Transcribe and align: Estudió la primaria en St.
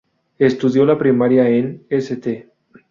Estudió 0.39 0.83
la 0.83 0.97
primaria 0.97 1.47
en 1.47 1.85
St. 1.87 2.49